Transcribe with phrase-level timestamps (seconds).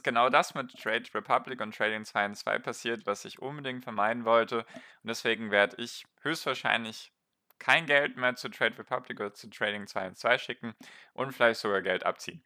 [0.00, 3.84] Ist genau das mit Trade Republic und Trading 2 in 2 passiert, was ich unbedingt
[3.84, 4.60] vermeiden wollte.
[4.60, 7.12] Und deswegen werde ich höchstwahrscheinlich
[7.58, 10.74] kein Geld mehr zu Trade Republic oder zu Trading 2 in 2 schicken
[11.12, 12.42] und vielleicht sogar Geld abziehen.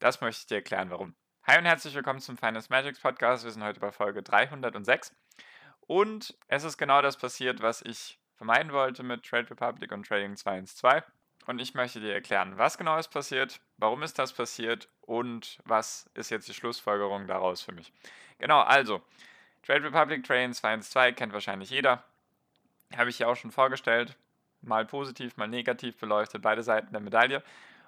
[0.00, 1.14] Das möchte ich dir erklären, warum.
[1.44, 3.44] Hi und herzlich willkommen zum Finance Magics Podcast.
[3.44, 5.16] Wir sind heute bei Folge 306.
[5.80, 10.36] Und es ist genau das passiert, was ich vermeiden wollte mit Trade Republic und Trading
[10.36, 11.02] 2 in 2
[11.46, 16.08] und ich möchte dir erklären, was genau ist passiert, warum ist das passiert und was
[16.14, 17.92] ist jetzt die Schlussfolgerung daraus für mich.
[18.38, 19.02] Genau, also,
[19.62, 22.04] Trade Republic Train 212 kennt wahrscheinlich jeder.
[22.96, 24.16] Habe ich ja auch schon vorgestellt.
[24.60, 27.42] Mal positiv, mal negativ beleuchtet, beide Seiten der Medaille.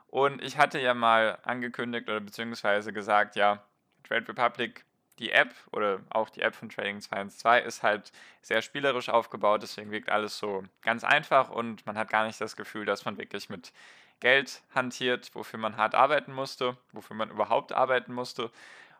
[0.08, 3.64] Und ich hatte ja mal angekündigt oder beziehungsweise gesagt, ja,
[4.04, 4.84] Trade Republic
[5.18, 8.12] die App oder auch die App von Trading 212 ist halt
[8.42, 12.56] sehr spielerisch aufgebaut, deswegen wirkt alles so ganz einfach und man hat gar nicht das
[12.56, 13.72] Gefühl, dass man wirklich mit
[14.20, 18.50] Geld hantiert, wofür man hart arbeiten musste, wofür man überhaupt arbeiten musste.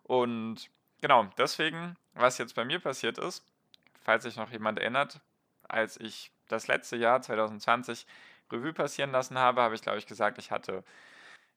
[0.02, 0.68] Und
[1.00, 3.44] genau, deswegen, was jetzt bei mir passiert ist,
[4.00, 5.20] falls sich noch jemand erinnert,
[5.68, 8.06] als ich das letzte Jahr 2020
[8.52, 10.84] Revue passieren lassen habe, habe ich glaube ich gesagt, ich hatte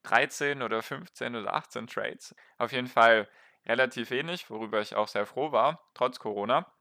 [0.03, 2.35] 13 oder 15 oder 18 Trades.
[2.57, 3.27] Auf jeden Fall
[3.67, 6.71] relativ wenig, worüber ich auch sehr froh war, trotz Corona.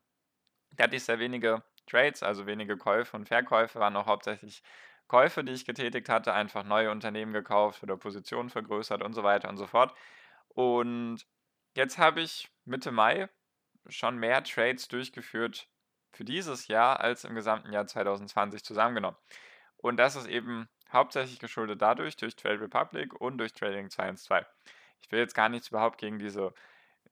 [0.72, 4.62] Da hatte ich sehr wenige Trades, also wenige Käufe und Verkäufe, waren auch hauptsächlich
[5.08, 9.48] Käufe, die ich getätigt hatte, einfach neue Unternehmen gekauft oder Positionen vergrößert und so weiter
[9.48, 9.94] und so fort.
[10.48, 11.26] Und
[11.74, 13.28] jetzt habe ich Mitte Mai
[13.88, 15.68] schon mehr Trades durchgeführt
[16.12, 19.18] für dieses Jahr als im gesamten Jahr 2020 zusammengenommen.
[19.76, 24.46] Und das ist eben hauptsächlich geschuldet dadurch, durch Trade Republic und durch Trading 212.
[25.02, 26.52] Ich will jetzt gar nichts überhaupt gegen diese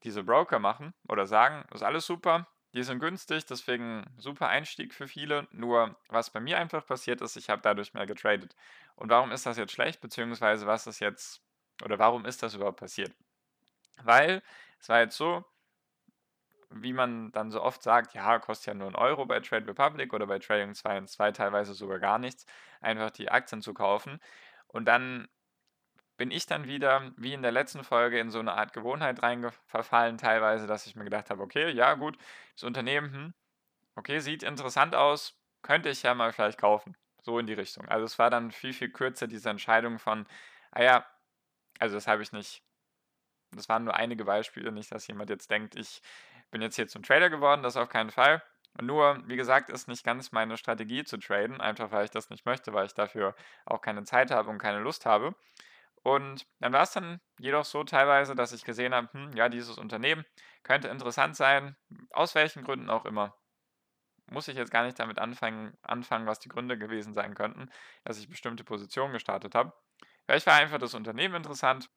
[0.04, 5.08] diese Broker machen oder sagen, ist alles super, die sind günstig, deswegen super Einstieg für
[5.08, 5.46] viele.
[5.52, 8.54] Nur was bei mir einfach passiert ist, ich habe dadurch mehr getradet.
[8.96, 11.40] Und warum ist das jetzt schlecht, beziehungsweise was ist jetzt,
[11.84, 13.14] oder warum ist das überhaupt passiert?
[14.02, 14.42] Weil
[14.80, 15.44] es war jetzt so,
[16.70, 20.12] wie man dann so oft sagt, ja, kostet ja nur ein Euro bei Trade Republic
[20.12, 22.44] oder bei Trading 2 und 2 teilweise sogar gar nichts,
[22.80, 24.20] einfach die Aktien zu kaufen.
[24.66, 25.28] Und dann
[26.16, 30.18] bin ich dann wieder, wie in der letzten Folge, in so eine Art Gewohnheit reinverfallen,
[30.18, 32.16] teilweise, dass ich mir gedacht habe, okay, ja gut,
[32.54, 33.34] das Unternehmen, hm,
[33.96, 36.96] okay, sieht interessant aus, könnte ich ja mal vielleicht kaufen.
[37.22, 37.88] So in die Richtung.
[37.88, 40.26] Also es war dann viel, viel kürzer diese Entscheidung von,
[40.72, 41.06] ah ja,
[41.78, 42.62] also das habe ich nicht,
[43.52, 46.02] das waren nur einige Beispiele, nicht, dass jemand jetzt denkt, ich
[46.50, 48.42] bin jetzt hier zum Trader geworden, das auf keinen Fall.
[48.80, 52.44] Nur, wie gesagt, ist nicht ganz meine Strategie zu traden, einfach weil ich das nicht
[52.44, 55.34] möchte, weil ich dafür auch keine Zeit habe und keine Lust habe.
[56.04, 59.78] Und dann war es dann jedoch so teilweise, dass ich gesehen habe, hm, ja, dieses
[59.78, 60.24] Unternehmen
[60.62, 61.76] könnte interessant sein,
[62.10, 63.34] aus welchen Gründen auch immer.
[64.26, 67.70] Muss ich jetzt gar nicht damit anfangen, anfangen, was die Gründe gewesen sein könnten,
[68.04, 69.72] dass ich bestimmte Positionen gestartet habe.
[70.26, 71.88] Vielleicht war einfach das Unternehmen interessant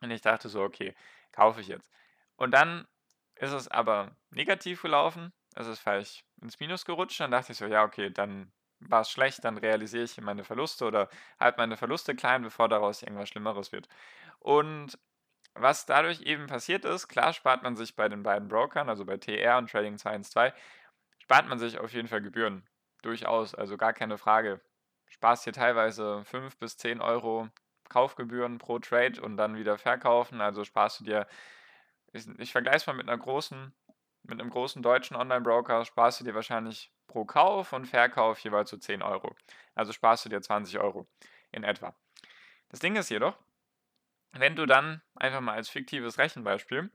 [0.00, 0.94] und ich dachte so, okay,
[1.30, 1.92] kaufe ich jetzt.
[2.36, 2.88] Und dann
[3.36, 7.66] ist es aber negativ gelaufen, es ist vielleicht ins Minus gerutscht, dann dachte ich so,
[7.66, 8.52] ja, okay, dann
[8.88, 11.08] war es schlecht, dann realisiere ich meine Verluste oder
[11.38, 13.88] halte meine Verluste klein, bevor daraus irgendwas Schlimmeres wird.
[14.40, 14.98] Und
[15.54, 19.16] was dadurch eben passiert ist, klar spart man sich bei den beiden Brokern, also bei
[19.16, 20.52] TR und Trading 212,
[21.18, 22.66] spart man sich auf jeden Fall Gebühren.
[23.02, 24.60] Durchaus, also gar keine Frage.
[25.08, 27.48] Sparst hier teilweise 5 bis 10 Euro
[27.88, 30.40] Kaufgebühren pro Trade und dann wieder verkaufen.
[30.40, 31.26] Also sparst du dir,
[32.12, 33.72] ich, ich vergleiche es mal mit einer großen
[34.24, 38.76] mit einem großen deutschen Online-Broker sparst du dir wahrscheinlich pro Kauf und Verkauf jeweils so
[38.76, 39.36] 10 Euro.
[39.76, 41.06] Also sparst du dir 20 Euro
[41.52, 41.94] in etwa.
[42.70, 43.38] Das Ding ist jedoch,
[44.32, 46.90] wenn du dann einfach mal als fiktives Rechenbeispiel,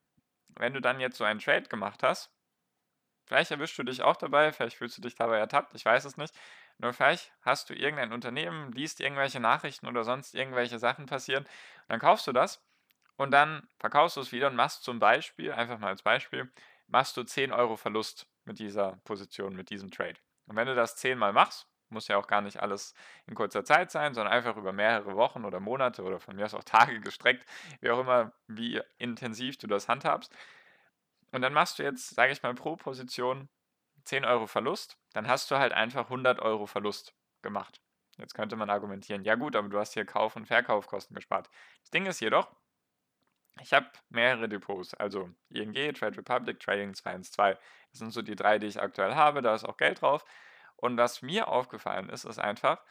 [0.50, 2.33] wenn du dann jetzt so einen Trade gemacht hast,
[3.27, 6.18] vielleicht erwischst du dich auch dabei, vielleicht fühlst du dich dabei ertappt, ich weiß es
[6.18, 6.38] nicht,
[6.80, 11.48] nur vielleicht hast du irgendein Unternehmen, liest irgendwelche Nachrichten oder sonst irgendwelche Sachen passieren,
[11.88, 12.62] dann kaufst du das
[13.15, 16.51] und dann verkaufst du es wieder und machst zum Beispiel, einfach mal als Beispiel,
[16.88, 20.16] machst du 10 Euro Verlust mit dieser Position, mit diesem Trade.
[20.48, 22.96] Und wenn du das 10 Mal machst, muss ja auch gar nicht alles
[23.28, 26.56] in kurzer Zeit sein, sondern einfach über mehrere Wochen oder Monate oder von mir aus
[26.56, 27.46] auch Tage gestreckt,
[27.80, 30.36] wie auch immer, wie intensiv du das handhabst.
[31.31, 33.50] Und dann machst du jetzt, sage ich mal, pro Position
[34.06, 37.13] 10 Euro Verlust, dann hast du halt einfach 100 Euro Verlust
[37.44, 37.81] gemacht.
[38.18, 41.50] Jetzt könnte man argumentieren, ja gut, aber du hast hier Kauf- und Verkaufkosten gespart.
[41.81, 42.51] Das Ding ist jedoch,
[43.61, 47.57] ich habe mehrere Depots, also ING, Trade Republic, Trading 212.
[47.91, 49.41] Das sind so die drei, die ich aktuell habe.
[49.41, 50.25] Da ist auch Geld drauf.
[50.75, 52.81] Und was mir aufgefallen ist, ist einfach,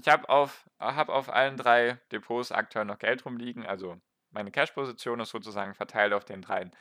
[0.00, 3.66] ich habe auf, hab auf allen drei Depots aktuell noch Geld rumliegen.
[3.66, 4.00] Also
[4.30, 6.74] meine Cash-Position ist sozusagen verteilt auf den dreien.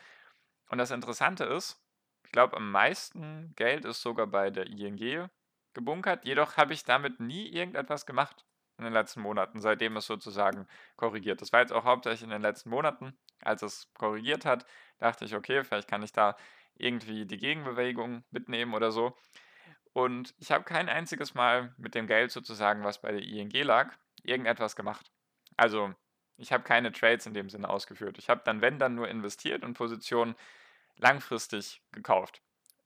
[0.69, 1.83] Und das Interessante ist,
[2.23, 5.29] ich glaube, am meisten Geld ist sogar bei der ING
[5.73, 6.23] gebunkert.
[6.23, 8.45] Jedoch habe ich damit nie irgendetwas gemacht
[8.81, 11.41] in den letzten Monaten, seitdem es sozusagen korrigiert.
[11.41, 14.65] Das war jetzt auch hauptsächlich in den letzten Monaten, als es korrigiert hat,
[14.99, 16.35] dachte ich, okay, vielleicht kann ich da
[16.75, 19.15] irgendwie die Gegenbewegung mitnehmen oder so.
[19.93, 23.93] Und ich habe kein einziges Mal mit dem Geld sozusagen, was bei der ING lag,
[24.23, 25.11] irgendetwas gemacht.
[25.57, 25.93] Also
[26.37, 28.17] ich habe keine Trades in dem Sinne ausgeführt.
[28.17, 30.35] Ich habe dann, wenn, dann nur investiert und Positionen
[30.97, 32.41] langfristig gekauft.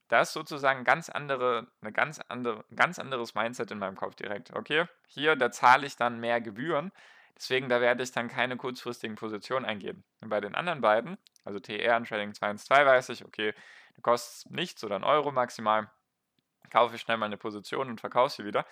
[0.08, 4.54] Da ist sozusagen ganz andere, eine ganz andere, ganz anderes Mindset in meinem Kopf direkt.
[4.54, 6.92] Okay, hier, da zahle ich dann mehr Gebühren.
[7.36, 10.04] Deswegen, da werde ich dann keine kurzfristigen Positionen eingehen.
[10.20, 13.52] Und bei den anderen beiden, also TR und Trading 212, weiß ich, okay,
[13.94, 15.90] du kostet nichts oder einen Euro maximal.
[16.70, 18.64] Kaufe ich schnell meine Position und verkaufe sie wieder.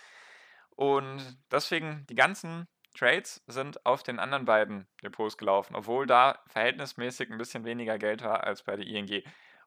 [0.71, 2.67] Und deswegen, die ganzen
[2.97, 8.23] Trades sind auf den anderen beiden Depots gelaufen, obwohl da verhältnismäßig ein bisschen weniger Geld
[8.23, 9.23] war als bei der ING.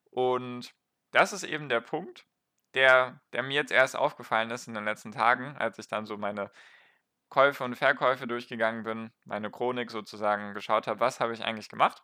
[0.10, 0.74] Und
[1.18, 2.28] das ist eben der Punkt,
[2.76, 6.16] der, der mir jetzt erst aufgefallen ist in den letzten Tagen, als ich dann so
[6.16, 6.52] meine
[7.30, 12.04] Käufe und Verkäufe durchgegangen bin, meine Chronik sozusagen geschaut habe, was habe ich eigentlich gemacht.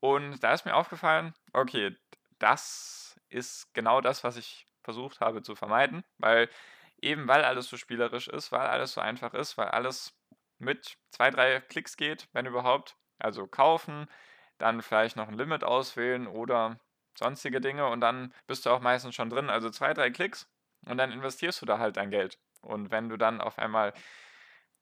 [0.00, 1.96] Und da ist mir aufgefallen, okay,
[2.40, 6.48] das ist genau das, was ich versucht habe zu vermeiden, weil
[7.00, 10.18] eben weil alles so spielerisch ist, weil alles so einfach ist, weil alles
[10.58, 12.96] mit zwei, drei Klicks geht, wenn überhaupt.
[13.18, 14.08] Also kaufen,
[14.58, 16.80] dann vielleicht noch ein Limit auswählen oder
[17.20, 19.50] sonstige Dinge und dann bist du auch meistens schon drin.
[19.50, 20.48] Also zwei, drei Klicks
[20.86, 22.38] und dann investierst du da halt dein Geld.
[22.62, 23.92] Und wenn du dann auf einmal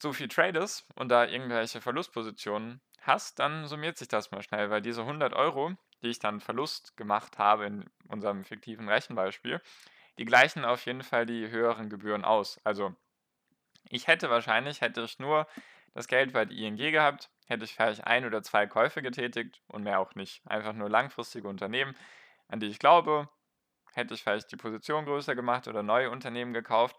[0.00, 4.80] so viel tradest und da irgendwelche Verlustpositionen hast, dann summiert sich das mal schnell, weil
[4.80, 9.60] diese 100 Euro, die ich dann Verlust gemacht habe in unserem fiktiven Rechenbeispiel,
[10.18, 12.60] die gleichen auf jeden Fall die höheren Gebühren aus.
[12.64, 12.94] Also
[13.90, 15.46] ich hätte wahrscheinlich, hätte ich nur
[15.94, 19.82] das Geld bei der ING gehabt, hätte ich vielleicht ein oder zwei Käufe getätigt und
[19.82, 20.42] mehr auch nicht.
[20.46, 21.96] Einfach nur langfristige Unternehmen,
[22.48, 23.28] an die ich glaube.
[23.94, 26.96] Hätte ich vielleicht die Position größer gemacht oder neue Unternehmen gekauft.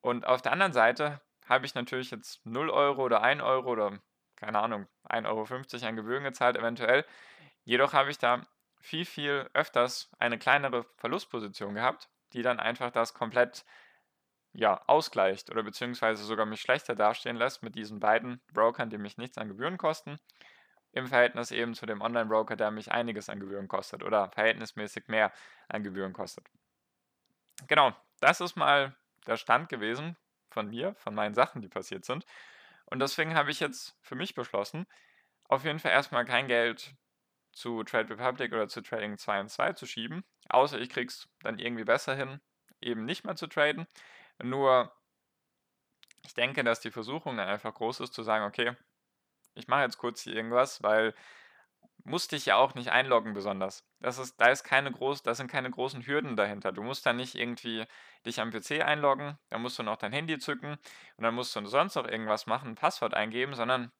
[0.00, 4.00] Und auf der anderen Seite habe ich natürlich jetzt 0 Euro oder 1 Euro oder
[4.42, 7.04] keine Ahnung, 1,50 Euro an Gebühren gezahlt eventuell.
[7.64, 8.44] Jedoch habe ich da
[8.80, 13.64] viel, viel öfters eine kleinere Verlustposition gehabt, die dann einfach das komplett
[14.52, 19.16] ja, ausgleicht oder beziehungsweise sogar mich schlechter dastehen lässt mit diesen beiden Brokern, die mich
[19.16, 20.18] nichts an Gebühren kosten,
[20.92, 25.32] im Verhältnis eben zu dem Online-Broker, der mich einiges an Gebühren kostet oder verhältnismäßig mehr
[25.68, 26.46] an Gebühren kostet.
[27.66, 28.96] Genau, das ist mal
[29.26, 30.16] der Stand gewesen
[30.50, 32.26] von mir, von meinen Sachen, die passiert sind.
[32.86, 34.86] Und deswegen habe ich jetzt für mich beschlossen,
[35.44, 36.94] auf jeden Fall erstmal kein Geld
[37.52, 41.58] zu Trade Republic oder zu Trading 2 und 2 zu schieben, außer ich krieg's dann
[41.58, 42.40] irgendwie besser hin,
[42.80, 43.86] eben nicht mehr zu traden.
[44.42, 44.92] Nur,
[46.24, 48.76] ich denke, dass die Versuchung dann einfach groß ist, zu sagen, okay,
[49.54, 51.14] ich mache jetzt kurz hier irgendwas, weil
[52.04, 53.84] musste ich ja auch nicht einloggen besonders.
[54.00, 56.72] Das ist, da ist keine groß, da sind keine großen Hürden dahinter.
[56.72, 57.86] Du musst da nicht irgendwie
[58.26, 60.78] dich am PC einloggen, da musst du noch dein Handy zücken
[61.16, 63.92] und dann musst du sonst noch irgendwas machen, ein Passwort eingeben, sondern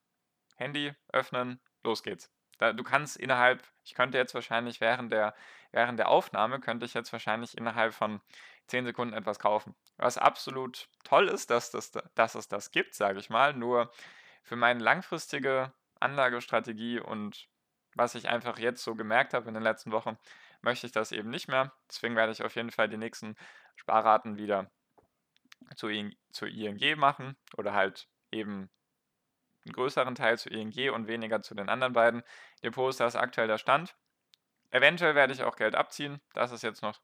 [0.57, 2.31] Handy öffnen, los geht's.
[2.59, 5.35] Da, du kannst innerhalb, ich könnte jetzt wahrscheinlich während der,
[5.73, 8.21] während der Aufnahme, könnte ich jetzt wahrscheinlich innerhalb von
[8.69, 9.75] 10 Sekunden etwas kaufen.
[9.97, 13.55] Was absolut toll ist, dass, das, dass es das gibt, sage ich mal.
[13.55, 13.91] Nur
[14.43, 17.49] für meine langfristige Anlagestrategie und
[17.95, 20.19] was ich einfach jetzt so gemerkt habe in den letzten Wochen,
[20.63, 21.73] möchte ich das eben nicht mehr.
[21.89, 23.37] Deswegen werde ich auf jeden Fall die nächsten
[23.77, 24.71] Sparraten wieder
[25.77, 28.71] zu, ING, zu ING machen oder halt eben
[29.65, 32.23] einen größeren Teil zu ING und weniger zu den anderen beiden
[32.63, 32.97] Depots.
[32.97, 33.95] Das ist aktuell der Stand.
[34.71, 36.21] Eventuell werde ich auch Geld abziehen.
[36.33, 37.01] Das ist jetzt noch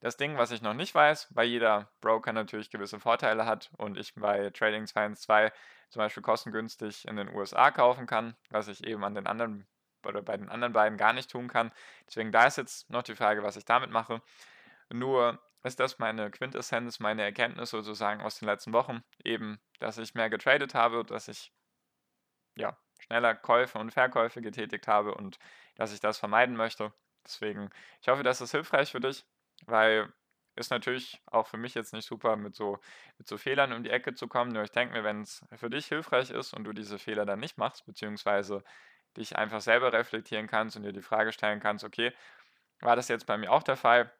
[0.00, 3.96] das Ding, was ich noch nicht weiß, weil jeder Broker natürlich gewisse Vorteile hat und
[3.98, 5.52] ich bei Trading 212
[5.90, 9.66] zum Beispiel kostengünstig in den USA kaufen kann, was ich eben an den anderen
[10.04, 11.72] oder bei den anderen beiden gar nicht tun kann.
[12.06, 14.22] Deswegen da ist jetzt noch die Frage, was ich damit mache.
[14.90, 20.14] Nur ist das meine Quintessenz, meine Erkenntnis sozusagen aus den letzten Wochen, eben, dass ich
[20.14, 21.52] mehr getradet habe, dass ich
[22.56, 25.38] ja schneller Käufe und Verkäufe getätigt habe und
[25.76, 26.92] dass ich das vermeiden möchte.
[27.24, 29.26] Deswegen, ich hoffe, das ist hilfreich für dich.
[29.68, 30.12] Weil
[30.56, 32.78] ist natürlich auch für mich jetzt nicht super, mit so,
[33.16, 34.52] mit so Fehlern um die Ecke zu kommen.
[34.52, 37.38] Nur ich denke mir, wenn es für dich hilfreich ist und du diese Fehler dann
[37.40, 38.64] nicht machst, beziehungsweise
[39.16, 42.12] dich einfach selber reflektieren kannst und dir die Frage stellen kannst, okay,
[42.80, 44.12] war das jetzt bei mir auch der Fall?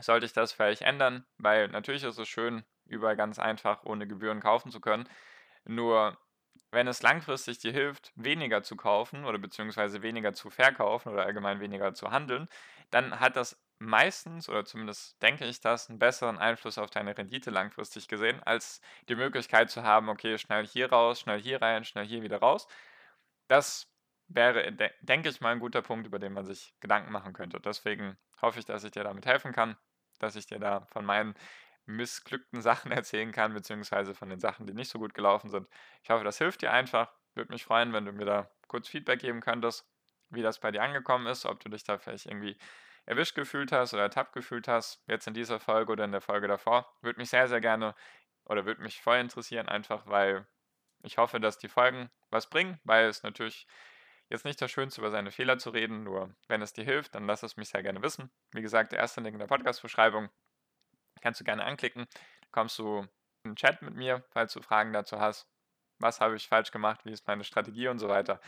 [0.00, 1.26] Sollte ich das vielleicht ändern?
[1.38, 5.08] Weil natürlich ist es schön, überall ganz einfach ohne Gebühren kaufen zu können.
[5.64, 6.18] Nur
[6.70, 11.60] wenn es langfristig dir hilft, weniger zu kaufen oder beziehungsweise weniger zu verkaufen oder allgemein
[11.60, 12.48] weniger zu handeln,
[12.90, 17.50] dann hat das meistens, oder zumindest denke ich das, einen besseren Einfluss auf deine Rendite
[17.50, 22.06] langfristig gesehen, als die Möglichkeit zu haben, okay, schnell hier raus, schnell hier rein, schnell
[22.06, 22.68] hier wieder raus.
[23.48, 23.92] Das
[24.28, 27.60] wäre, de denke ich mal, ein guter Punkt, über den man sich Gedanken machen könnte.
[27.60, 29.76] Deswegen hoffe ich, dass ich dir damit helfen kann,
[30.18, 31.34] dass ich dir da von meinen
[31.86, 35.68] missglückten Sachen erzählen kann, beziehungsweise von den Sachen, die nicht so gut gelaufen sind.
[36.02, 37.12] Ich hoffe, das hilft dir einfach.
[37.34, 39.86] Würde mich freuen, wenn du mir da kurz Feedback geben könntest,
[40.32, 42.56] wie das bei dir angekommen ist, ob du dich da vielleicht irgendwie
[43.04, 46.48] erwischt gefühlt hast oder ertappt gefühlt hast, jetzt in dieser Folge oder in der Folge
[46.48, 46.92] davor.
[47.00, 47.94] Würde mich sehr, sehr gerne
[48.44, 50.46] oder würde mich voll interessieren, einfach weil
[51.02, 53.66] ich hoffe, dass die Folgen was bringen, weil es natürlich
[54.28, 57.26] jetzt nicht das Schönste, über seine Fehler zu reden, nur wenn es dir hilft, dann
[57.26, 58.30] lass es mich sehr gerne wissen.
[58.52, 60.30] Wie gesagt, der erste Link in der Podcast-Beschreibung
[61.20, 62.06] kannst du gerne anklicken.
[62.50, 63.00] kommst du
[63.44, 65.51] in den Chat mit mir, falls du Fragen dazu hast.
[66.02, 67.00] Was habe ich falsch gemacht?
[67.04, 68.40] Wie ist meine Strategie und so weiter?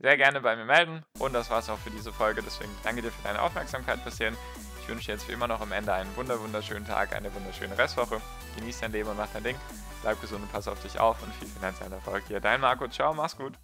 [0.00, 1.04] Sehr gerne bei mir melden.
[1.18, 2.42] Und das war es auch für diese Folge.
[2.42, 4.36] Deswegen danke dir für deine Aufmerksamkeit bis hierhin.
[4.80, 8.20] Ich wünsche dir jetzt wie immer noch am Ende einen wunderschönen Tag, eine wunderschöne Restwoche.
[8.56, 9.56] Genieß dein Leben und mach dein Ding.
[10.02, 12.40] Bleib gesund und pass auf dich auf und viel finanzieller Erfolg hier.
[12.40, 12.88] Dein Marco.
[12.88, 13.54] Ciao, mach's gut.